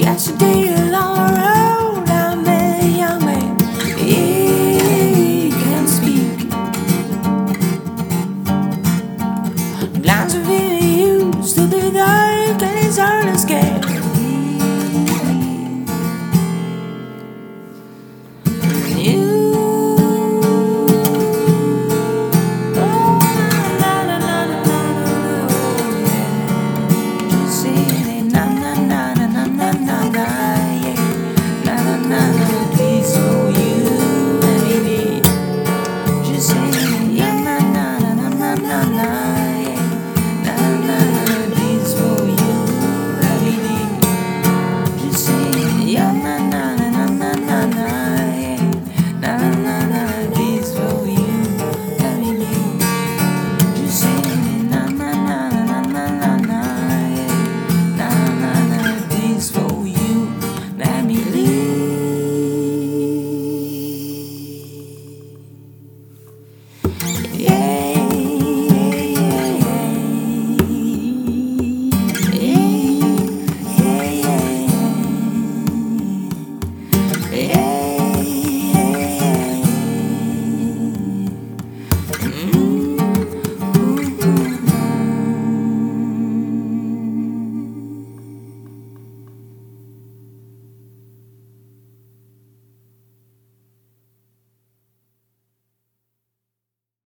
[0.00, 1.09] yesterday alone.